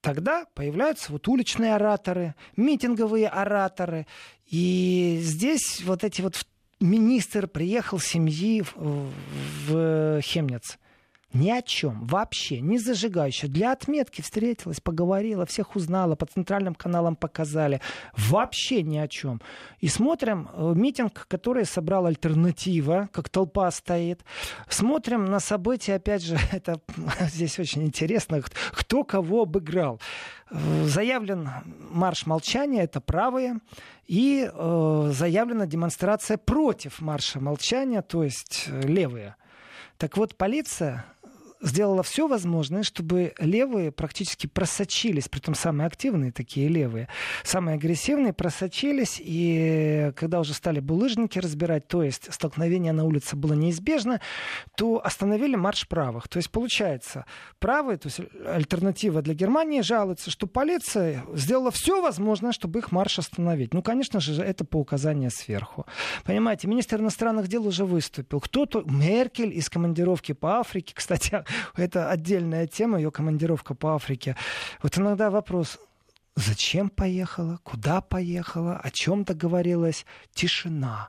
[0.00, 4.06] Тогда появляются вот уличные ораторы, митинговые ораторы.
[4.46, 6.44] И здесь вот эти вот
[6.80, 9.10] министр приехал семьи в,
[9.66, 10.78] в Хемниц.
[11.34, 13.50] Ни о чем, вообще, не зажигающая.
[13.50, 17.82] Для отметки встретилась, поговорила, всех узнала, по центральным каналам показали.
[18.16, 19.42] Вообще ни о чем.
[19.80, 24.24] И смотрим э, митинг, который собрал альтернатива, как толпа стоит.
[24.70, 26.80] Смотрим на события, опять же, это
[27.20, 28.40] здесь очень интересно,
[28.72, 30.00] кто кого обыграл.
[30.50, 31.50] Э, заявлен
[31.90, 33.58] марш молчания, это правые,
[34.06, 39.36] и э, заявлена демонстрация против марша молчания, то есть э, левые.
[39.98, 41.04] Так вот, полиция
[41.60, 47.08] сделала все возможное, чтобы левые практически просочились, при том самые активные такие левые,
[47.44, 53.54] самые агрессивные просочились, и когда уже стали булыжники разбирать, то есть столкновение на улице было
[53.54, 54.20] неизбежно,
[54.76, 56.28] то остановили марш правых.
[56.28, 57.24] То есть получается,
[57.58, 63.18] правые, то есть альтернатива для Германии жалуется, что полиция сделала все возможное, чтобы их марш
[63.18, 63.74] остановить.
[63.74, 65.86] Ну, конечно же, это по указанию сверху.
[66.24, 68.40] Понимаете, министр иностранных дел уже выступил.
[68.40, 71.44] Кто-то, Меркель из командировки по Африке, кстати,
[71.76, 74.36] это отдельная тема, ее командировка по Африке.
[74.82, 75.78] Вот иногда вопрос,
[76.40, 77.58] Зачем поехала?
[77.64, 78.76] Куда поехала?
[78.76, 80.06] О чем договорилась?
[80.32, 81.08] Тишина.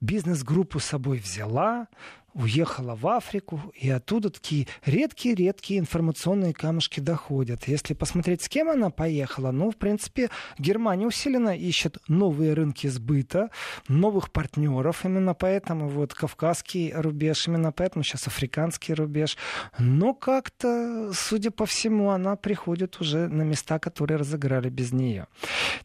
[0.00, 1.88] Бизнес-группу с собой взяла,
[2.34, 7.68] уехала в Африку, и оттуда такие редкие-редкие информационные камушки доходят.
[7.68, 13.50] Если посмотреть, с кем она поехала, ну, в принципе, Германия усиленно ищет новые рынки сбыта,
[13.88, 19.36] новых партнеров, именно поэтому вот кавказский рубеж, именно поэтому сейчас африканский рубеж.
[19.78, 25.26] Но как-то, судя по всему, она приходит уже на места, которые разыграли без нее.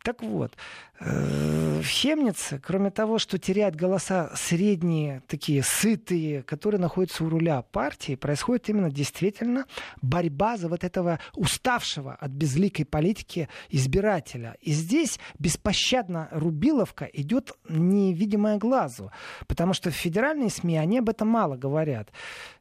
[0.04, 0.54] Так вот,
[1.00, 8.16] в Хемнице, кроме того, что теряют голоса средние, такие сытые, которые находятся у руля партии,
[8.16, 9.66] происходит именно действительно
[10.02, 14.56] борьба за вот этого уставшего от безликой политики избирателя.
[14.62, 19.12] И здесь беспощадно рубиловка идет невидимая глазу,
[19.48, 22.10] потому что федеральные СМИ, они об этом мало говорят.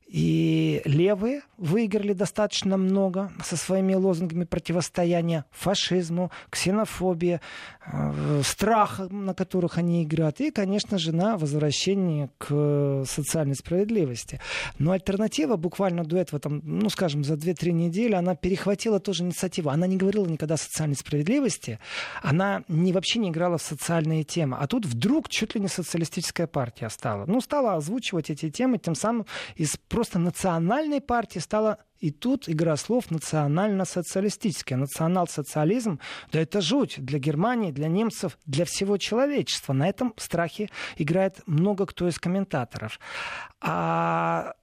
[0.07, 7.40] И левые выиграли достаточно много со своими лозунгами противостояния фашизму, ксенофобии,
[7.87, 14.40] э, страха, на которых они играют, и, конечно же, на возвращение к социальной справедливости.
[14.79, 19.71] Но альтернатива буквально до этого, там, ну, скажем, за 2-3 недели, она перехватила тоже инициативу.
[19.71, 21.79] Она не говорила никогда о социальной справедливости,
[22.23, 24.59] она не, вообще не играла в социальные темы.
[24.61, 27.25] А тут вдруг чуть ли не социалистическая партия стала.
[27.27, 32.76] Ну, стала озвучивать эти темы, тем самым из просто национальной партии стала и тут игра
[32.76, 34.76] слов национально-социалистическая.
[34.76, 36.00] Национал-социализм,
[36.33, 39.72] да это жуть для Германии, для немцев, для всего человечества.
[39.72, 42.98] На этом страхе играет много кто из комментаторов.
[43.61, 44.54] А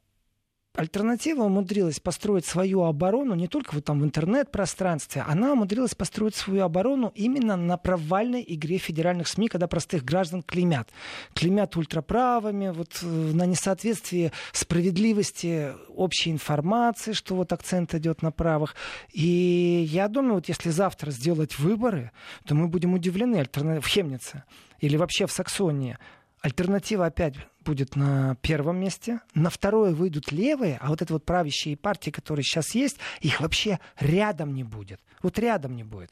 [0.73, 6.63] альтернатива умудрилась построить свою оборону не только вот там в интернет-пространстве, она умудрилась построить свою
[6.63, 10.89] оборону именно на провальной игре федеральных СМИ, когда простых граждан клеймят.
[11.34, 18.75] Клеймят ультраправыми, вот э, на несоответствии справедливости общей информации, что вот акцент идет на правых.
[19.12, 22.12] И я думаю, вот если завтра сделать выборы,
[22.45, 23.81] то мы будем удивлены альтерна...
[23.81, 24.43] в Хемнице
[24.79, 25.97] или вообще в Саксонии.
[26.41, 29.21] Альтернатива опять будет на первом месте.
[29.36, 33.80] На второе выйдут левые, а вот это вот правящие партии, которые сейчас есть, их вообще
[33.99, 34.99] рядом не будет.
[35.21, 36.12] Вот рядом не будет.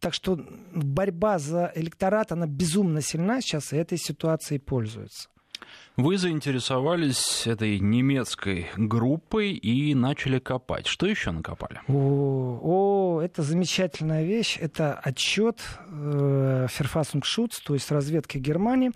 [0.00, 0.38] Так что
[0.74, 5.28] борьба за электорат, она безумно сильна сейчас, и этой ситуацией пользуется.
[5.96, 10.86] Вы заинтересовались этой немецкой группой и начали копать.
[10.86, 11.80] Что еще накопали?
[11.88, 14.58] О, о это замечательная вещь.
[14.60, 18.92] Это отчет э, Ферфасунгшутс, то есть разведки Германии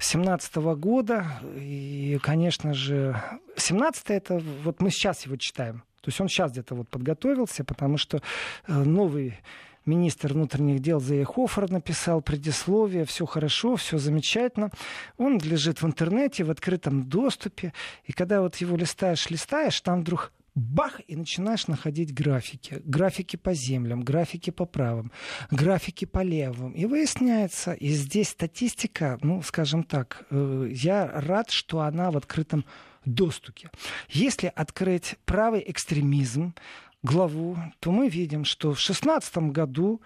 [0.00, 1.40] 17 года.
[1.54, 3.14] И, конечно же,
[3.56, 5.84] 17 это вот мы сейчас его читаем.
[6.00, 8.22] То есть он сейчас где-то вот подготовился, потому что
[8.66, 9.38] э, новый
[9.86, 14.70] министр внутренних дел Зейхофер написал предисловие, все хорошо, все замечательно.
[15.16, 17.72] Он лежит в интернете, в открытом доступе,
[18.04, 22.82] и когда вот его листаешь, листаешь, там вдруг бах, и начинаешь находить графики.
[22.84, 25.12] Графики по землям, графики по правым,
[25.50, 26.72] графики по левым.
[26.72, 32.64] И выясняется, и здесь статистика, ну, скажем так, э, я рад, что она в открытом
[33.04, 33.70] доступе.
[34.10, 36.54] Если открыть правый экстремизм,
[37.02, 40.00] главу, то мы видим, что в 2016 году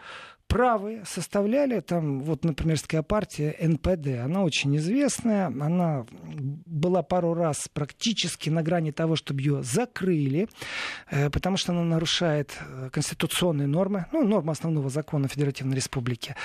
[0.47, 4.25] правые составляли там, вот, например, партия НПД.
[4.25, 6.07] Она очень известная, она
[6.67, 10.49] была пару раз практически на грани того, чтобы ее закрыли,
[11.11, 16.37] э, потому что она нарушает э, конституционные нормы, ну, нормы основного закона Федеративной Республики.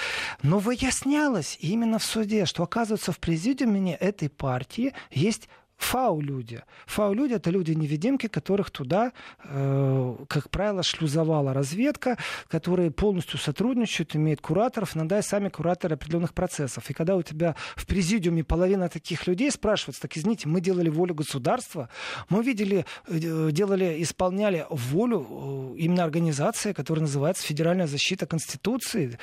[0.41, 6.61] Но выяснялось именно в суде, что, оказывается, в президиуме этой партии есть фау-люди.
[6.85, 9.13] Фау-люди— это люди-невидимки, которых туда,
[9.45, 12.17] э, как правило, шлюзовала разведка,
[12.49, 16.89] которые полностью сотрудничают, имеют кураторов, иногда и сами кураторы определенных процессов.
[16.89, 21.15] И когда у тебя в президиуме половина таких людей спрашивается, так извините, мы делали волю
[21.15, 21.89] государства,
[22.27, 29.17] мы видели, э, делали, исполняли волю э, именно организации, которая называется Федеральная защита Конституции.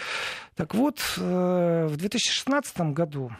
[0.56, 3.30] Так вот, э, в 2016 году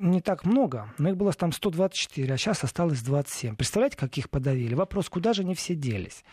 [0.00, 3.56] не так много, но их было там 124, а сейчас осталось 27.
[3.56, 4.74] Представляете, как их подавили?
[4.74, 6.24] Вопрос, куда же они все делись?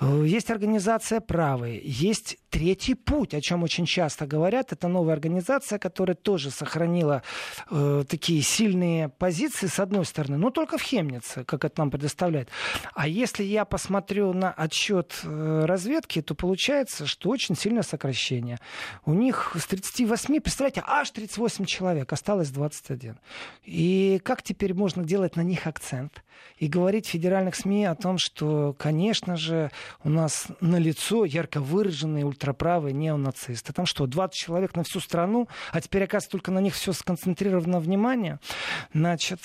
[0.00, 4.72] Э, есть организация «Правые», есть «Третий путь», о чем очень часто говорят.
[4.72, 7.22] Это новая организация, которая тоже сохранила
[7.70, 12.48] э, такие сильные позиции, с одной стороны, но только в Хемнице, как это нам предоставляет.
[12.94, 18.58] А если я посмотрю на отчет э, разведки, то получается, что очень сильное сокращение.
[19.04, 23.18] У них с 38, представляете, аж 38 человек, осталось 21 один.
[23.64, 26.22] И как теперь можно делать на них акцент?
[26.56, 29.70] И говорить в федеральных СМИ о том, что, конечно же,
[30.04, 33.72] у нас на лицо ярко выраженные ультраправые неонацисты.
[33.72, 37.80] Там что, 20 человек на всю страну, а теперь, оказывается, только на них все сконцентрировано
[37.80, 38.40] внимание?
[38.94, 39.40] Значит,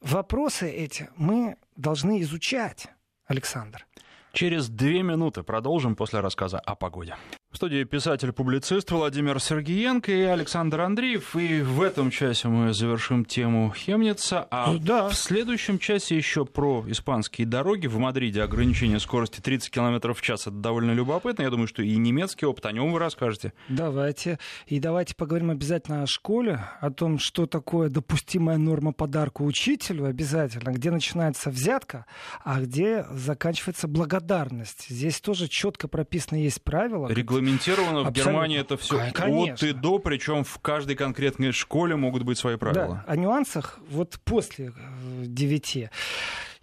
[0.00, 2.88] вопросы эти мы должны изучать,
[3.26, 3.86] Александр.
[4.32, 7.16] Через две минуты продолжим после рассказа о погоде.
[7.54, 11.36] В студии писатель-публицист Владимир Сергеенко и Александр Андреев.
[11.36, 14.48] И в этом часе мы завершим тему Хемница.
[14.50, 15.08] А да.
[15.08, 17.86] в следующем часе еще про испанские дороги.
[17.86, 20.48] В Мадриде ограничение скорости 30 км в час.
[20.48, 21.42] Это довольно любопытно.
[21.42, 23.52] Я думаю, что и немецкий опыт, о нем вы расскажете.
[23.68, 24.40] Давайте.
[24.66, 30.70] И давайте поговорим обязательно о школе, о том, что такое допустимая норма подарка учителю обязательно,
[30.72, 32.06] где начинается взятка,
[32.42, 34.86] а где заканчивается благодарность.
[34.88, 37.06] Здесь тоже четко прописано есть правила.
[37.06, 38.02] Регламент регламентировано.
[38.04, 42.56] В Германии это все от и до, причем в каждой конкретной школе могут быть свои
[42.56, 43.04] правила.
[43.06, 45.90] Да, о нюансах вот после э, девяти.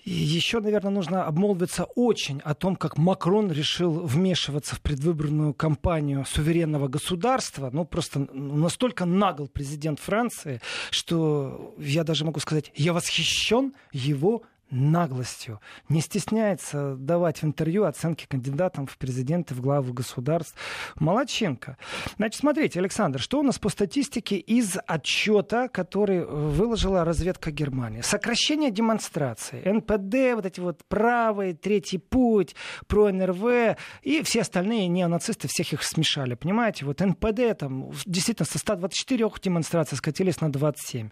[0.03, 6.25] И еще, наверное, нужно обмолвиться очень о том, как Макрон решил вмешиваться в предвыборную кампанию
[6.25, 7.69] суверенного государства.
[7.71, 14.41] Ну, просто настолько нагл президент Франции, что я даже могу сказать, я восхищен его
[14.71, 20.55] наглостью, не стесняется давать в интервью оценки кандидатам в президенты, в главы государств.
[20.95, 21.77] Молодченко.
[22.17, 28.01] Значит, смотрите, Александр, что у нас по статистике из отчета, который выложила разведка Германии?
[28.01, 32.55] Сокращение демонстраций, НПД, вот эти вот правые, третий путь,
[32.87, 36.85] про НРВ и все остальные неонацисты, всех их смешали, понимаете?
[36.85, 41.09] Вот НПД там действительно со 124 демонстраций скатились на 27.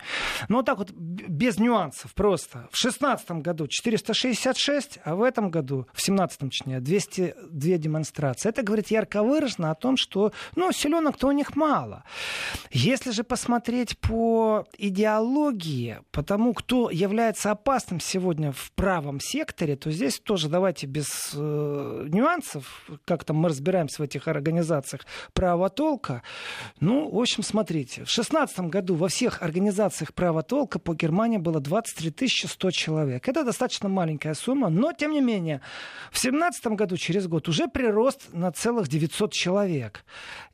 [0.47, 2.70] Но вот так вот без нюансов просто.
[2.72, 8.50] В 16 году году 466, а в этом году, в 17 точнее, 202 демонстрации.
[8.50, 12.04] Это говорит ярко выраженно о том, что ну, селенок-то у них мало.
[12.72, 19.91] Если же посмотреть по идеологии, по тому, кто является опасным сегодня в правом секторе, то
[19.91, 26.22] здесь тоже давайте без э, нюансов, как там мы разбираемся в этих организациях права толка.
[26.80, 31.60] Ну, в общем, смотрите, в 16 году во всех организациях права толка по Германии было
[31.60, 33.28] 23 100 человек.
[33.28, 35.62] Это достаточно маленькая сумма, но, тем не менее,
[36.12, 40.04] в 17 году, через год, уже прирост на целых 900 человек.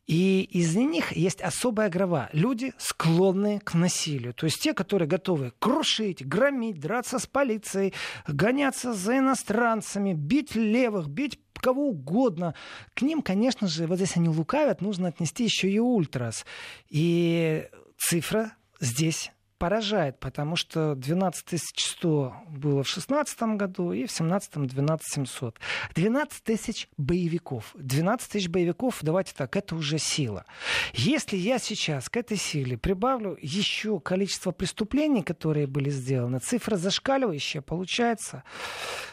[0.08, 2.30] И из них есть особая грова.
[2.32, 4.34] Люди, склонные к насилию.
[4.34, 7.94] То есть те, которые готовы крушить, громить, драться с полицией,
[8.28, 12.54] гоняться за иностранцами, бить левых, бить кого угодно.
[12.94, 16.46] К ним, конечно же, вот здесь они лукавят, нужно отнести еще и ультрас.
[16.90, 17.68] И
[17.98, 19.32] цифра здесь
[19.66, 25.58] поражает, потому что 12 100 было в 16 году и в 17 12 700.
[25.96, 27.72] 12 тысяч боевиков.
[27.74, 30.46] 12 тысяч боевиков, давайте так, это уже сила.
[30.94, 37.64] Если я сейчас к этой силе прибавлю еще количество преступлений, которые были сделаны, цифра зашкаливающая,
[37.64, 38.44] получается,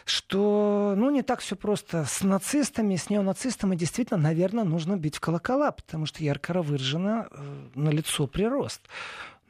[0.05, 5.20] что ну, не так все просто с нацистами, с неонацистами действительно, наверное, нужно бить в
[5.20, 8.82] колокола, потому что ярко выражено э, на лицо прирост.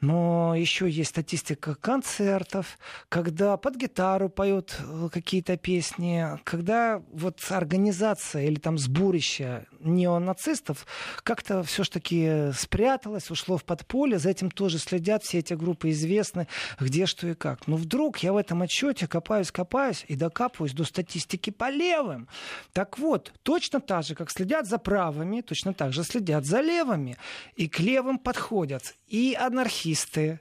[0.03, 2.77] Но еще есть статистика концертов,
[3.07, 10.85] когда под гитару поют э, какие-то песни, когда вот организация или там сборище неонацистов
[11.23, 16.49] как-то все-таки спряталось, ушло в подполье, за этим тоже следят, все эти группы известны,
[16.81, 17.65] где что и как.
[17.67, 22.27] Но вдруг я в этом отчете копаюсь, копаюсь и докапываюсь до статистики по левым.
[22.73, 27.15] Так вот, точно так же, как следят за правыми, точно так же следят за левыми.
[27.55, 29.92] И к левым подходят и анархисты,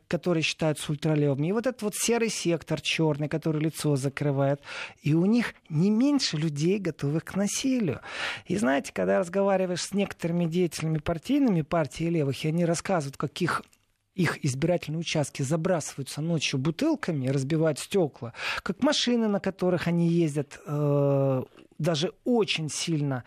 [0.08, 4.60] которые считаются ультралевыми, и вот этот вот серый сектор черный, который лицо закрывает.
[5.02, 8.00] И у них не меньше людей, готовых к насилию.
[8.46, 13.62] И знаете, когда разговариваешь с некоторыми деятелями партийными партии левых, и они рассказывают, каких
[14.14, 21.42] их избирательные участки забрасываются ночью бутылками, разбивают стекла, как машины, на которых они ездят, э,
[21.78, 23.24] даже очень сильно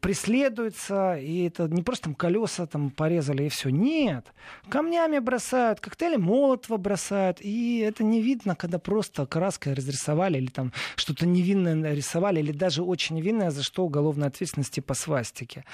[0.00, 3.70] преследуется, и это не просто там колеса там порезали и все.
[3.70, 4.26] Нет.
[4.68, 10.72] Камнями бросают, коктейли Молотова бросают, и это не видно, когда просто краской разрисовали или там
[10.96, 15.64] что-то невинное нарисовали, или даже очень невинное, за что уголовной ответственности по свастике.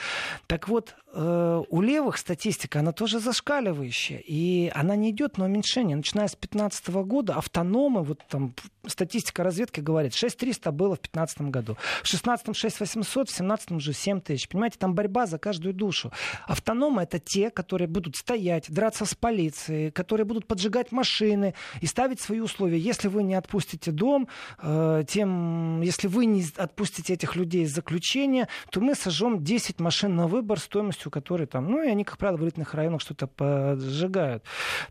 [0.47, 5.97] Так вот, э, у левых статистика, она тоже зашкаливающая, и она не идет на уменьшение.
[5.97, 8.55] Начиная с 2015 года автономы, вот там
[8.87, 13.93] статистика разведки говорит, 6300 было в 2015 году, в 16 6800, в 17 17 уже
[13.93, 14.49] 7 тысяч.
[14.49, 16.13] Понимаете, там борьба за каждую душу.
[16.47, 22.21] Автономы— это те, которые будут стоять, драться с полицией, которые будут поджигать машины и ставить
[22.21, 22.79] свои условия.
[22.79, 24.29] Если вы не отпустите дом,
[24.63, 30.15] э, тем, если вы не отпустите этих людей из заключения, то мы сожжем 10 машин
[30.15, 34.45] на выбор стоимостью которой там, ну и они, как правило, в элитных районах что-то поджигают.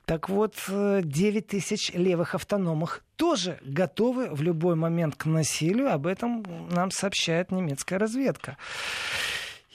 [0.06, 5.92] Так вот, 9 э, тысяч левых автономах тоже готовы в любой момент к насилию.
[5.92, 8.58] Об этом нам сообщает немецкая разведка.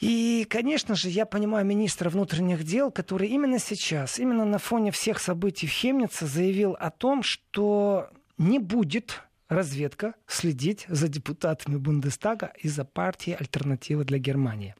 [0.00, 5.18] И, конечно же, я понимаю министра внутренних дел, который именно сейчас, именно на фоне всех
[5.18, 12.68] событий в Хемнице заявил о том, что не будет разведка следить за депутатами Бундестага и
[12.68, 14.74] за партией «Альтернатива для Германии».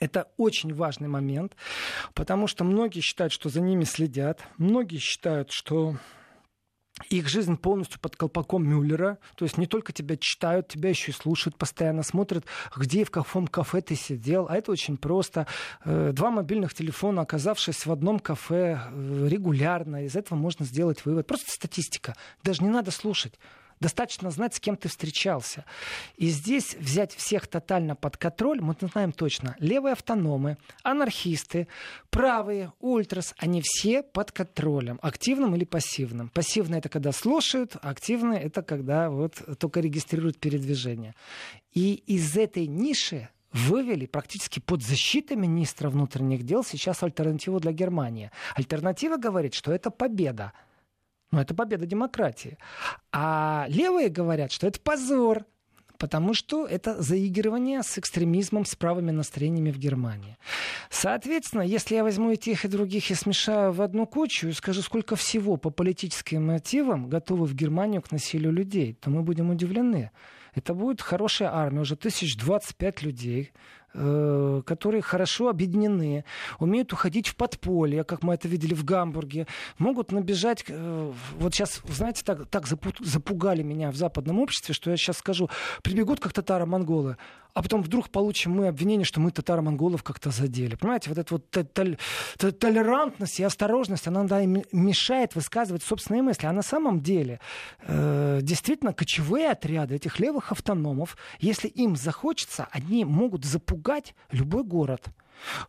[0.00, 1.56] Это очень важный момент,
[2.14, 5.96] потому что многие считают, что за ними следят, многие считают, что
[7.10, 9.18] их жизнь полностью под колпаком Мюллера.
[9.34, 12.44] То есть не только тебя читают, тебя еще и слушают, постоянно смотрят,
[12.76, 14.46] где и в каком кафе ты сидел.
[14.48, 15.46] А это очень просто.
[15.84, 21.26] Э, два мобильных телефона, оказавшись в одном кафе э, регулярно, из этого можно сделать вывод.
[21.26, 22.14] Просто статистика.
[22.42, 23.38] Даже не надо слушать.
[23.80, 25.64] Достаточно знать, с кем ты встречался.
[26.16, 29.56] И здесь взять всех тотально под контроль, мы знаем точно.
[29.60, 31.68] Левые автономы, анархисты,
[32.10, 36.28] правые, ультрас, они все под контролем, активным или пассивным.
[36.30, 41.14] Пассивно это когда слушают, а активно это когда вот только регистрируют передвижение.
[41.72, 48.30] И из этой ниши вывели практически под защитой министра внутренних дел сейчас альтернативу для Германии.
[48.54, 50.52] Альтернатива говорит, что это победа.
[51.30, 52.58] Но это победа демократии.
[53.12, 55.44] А левые говорят, что это позор,
[55.98, 60.38] потому что это заигрывание с экстремизмом, с правыми настроениями в Германии.
[60.90, 64.80] Соответственно, если я возьму и тех, и других и смешаю в одну кучу и скажу,
[64.80, 70.10] сколько всего по политическим мотивам готовы в Германию к насилию людей, то мы будем удивлены.
[70.54, 73.52] Это будет хорошая армия, уже 1025 людей,
[73.92, 76.24] которые хорошо объединены,
[76.58, 79.46] умеют уходить в подполье, как мы это видели в Гамбурге,
[79.78, 80.64] могут набежать...
[80.68, 85.48] Э, вот сейчас, знаете, так, так запугали меня в западном обществе, что я сейчас скажу,
[85.82, 87.16] прибегут как татаро-монголы,
[87.54, 90.76] а потом вдруг получим мы обвинение, что мы татаро-монголов как-то задели.
[90.76, 96.46] Понимаете, вот эта вот толерантность и осторожность, она да, мешает высказывать собственные мысли.
[96.46, 97.40] А на самом деле,
[97.82, 105.08] э, действительно, кочевые отряды этих левых автономов, если им захочется, они могут запугать любой город.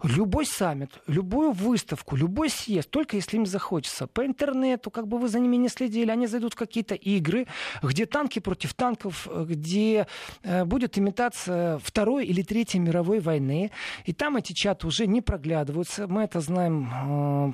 [0.03, 4.07] Любой саммит, любую выставку, любой съезд, только если им захочется.
[4.07, 7.47] По интернету, как бы вы за ними не следили, они зайдут в какие-то игры,
[7.81, 10.07] где танки против танков, где
[10.43, 13.71] э, будет имитация Второй или Третьей мировой войны.
[14.05, 16.07] И там эти чаты уже не проглядываются.
[16.07, 17.53] Мы это знаем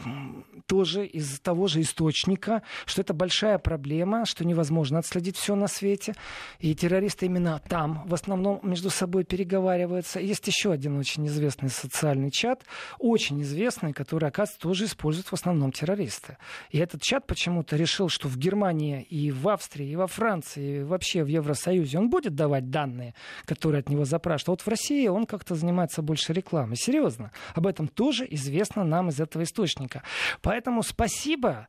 [0.55, 5.67] э, тоже из того же источника, что это большая проблема, что невозможно отследить все на
[5.67, 6.15] свете.
[6.59, 10.19] И террористы именно там в основном между собой переговариваются.
[10.19, 12.63] Есть еще один очень известный социальный социальный чат,
[12.99, 16.37] очень известный, который, оказывается, тоже используют в основном террористы.
[16.69, 20.83] И этот чат почему-то решил, что в Германии и в Австрии, и во Франции, и
[20.83, 24.47] вообще в Евросоюзе он будет давать данные, которые от него запрашивают.
[24.47, 26.77] А вот в России он как-то занимается больше рекламой.
[26.77, 27.31] Серьезно.
[27.55, 30.03] Об этом тоже известно нам из этого источника.
[30.41, 31.67] Поэтому спасибо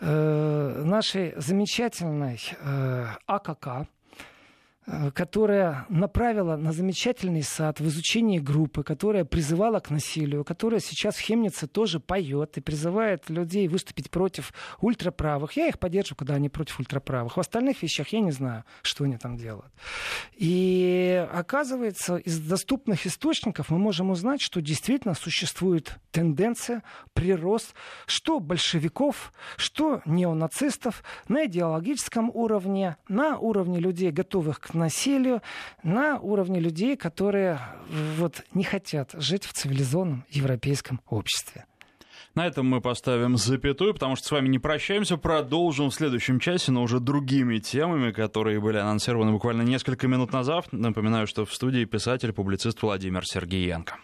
[0.00, 3.88] э, нашей замечательной э, АКК,
[5.14, 11.20] которая направила на замечательный сад в изучении группы, которая призывала к насилию, которая сейчас в
[11.20, 15.52] Хемнице тоже поет и призывает людей выступить против ультраправых.
[15.52, 17.36] Я их поддерживаю, когда они против ультраправых.
[17.36, 19.70] В остальных вещах я не знаю, что они там делают.
[20.34, 26.82] И оказывается, из доступных источников мы можем узнать, что действительно существует тенденция,
[27.12, 27.74] прирост,
[28.06, 35.42] что большевиков, что неонацистов на идеологическом уровне, на уровне людей, готовых к насилию
[35.82, 37.60] на уровне людей, которые
[38.16, 41.66] вот, не хотят жить в цивилизованном европейском обществе.
[42.34, 45.16] На этом мы поставим запятую, потому что с вами не прощаемся.
[45.16, 50.66] Продолжим в следующем часе, но уже другими темами, которые были анонсированы буквально несколько минут назад.
[50.70, 53.96] Напоминаю, что в студии писатель, публицист Владимир Сергеенко.